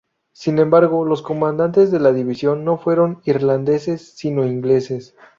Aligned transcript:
Sin 0.33 0.57
embargo, 0.57 1.05
los 1.05 1.21
comandantes 1.21 1.91
de 1.91 1.99
la 1.99 2.11
división 2.11 2.65
no 2.65 2.79
fueron 2.79 3.21
irlandeses, 3.23 4.13
sino 4.15 4.47
ingleses. 4.47 5.13